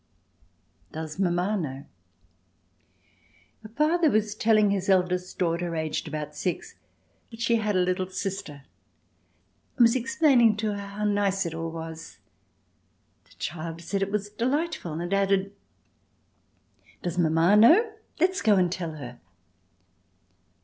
Does 0.91 1.19
Mamma 1.19 1.55
Know? 1.55 1.85
A 3.63 3.69
father 3.69 4.09
was 4.09 4.33
telling 4.33 4.71
his 4.71 4.89
eldest 4.89 5.37
daughter, 5.37 5.75
aged 5.75 6.07
about 6.07 6.35
six, 6.35 6.73
that 7.29 7.39
she 7.39 7.57
had 7.57 7.75
a 7.75 7.79
little 7.83 8.09
sister, 8.09 8.63
and 9.77 9.83
was 9.85 9.95
explaining 9.95 10.57
to 10.57 10.71
her 10.73 10.87
how 10.87 11.03
nice 11.03 11.45
it 11.45 11.53
all 11.53 11.69
was. 11.69 12.17
The 13.25 13.35
child 13.37 13.81
said 13.83 14.01
it 14.01 14.09
was 14.11 14.31
delightful 14.31 14.93
and 14.99 15.13
added: 15.13 15.53
"Does 17.03 17.19
Mamma 17.19 17.55
know? 17.55 17.93
Let's 18.19 18.41
go 18.41 18.55
and 18.55 18.71
tell 18.71 18.93
her." 18.95 19.19